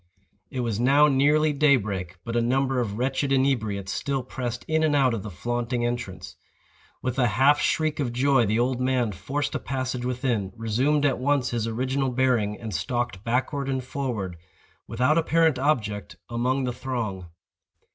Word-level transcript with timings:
It 0.49 0.61
was 0.61 0.79
now 0.79 1.07
nearly 1.07 1.53
day 1.53 1.75
break; 1.75 2.15
but 2.25 2.35
a 2.35 2.41
number 2.41 2.79
of 2.79 2.97
wretched 2.97 3.31
inebriates 3.31 3.91
still 3.91 4.23
pressed 4.23 4.65
in 4.67 4.81
and 4.81 4.95
out 4.95 5.13
of 5.13 5.21
the 5.21 5.29
flaunting 5.29 5.85
entrance. 5.85 6.37
With 7.03 7.19
a 7.19 7.27
half 7.27 7.59
shriek 7.61 7.99
of 7.99 8.11
joy 8.11 8.47
the 8.47 8.57
old 8.57 8.81
man 8.81 9.11
forced 9.11 9.53
a 9.53 9.59
passage 9.59 10.03
within, 10.03 10.53
resumed 10.55 11.05
at 11.05 11.19
once 11.19 11.51
his 11.51 11.67
original 11.67 12.09
bearing, 12.09 12.59
and 12.59 12.73
stalked 12.73 13.23
backward 13.23 13.69
and 13.69 13.83
forward, 13.83 14.37
without 14.87 15.19
apparent 15.19 15.59
object, 15.59 16.15
among 16.31 16.63
the 16.63 16.73
throng. 16.73 17.27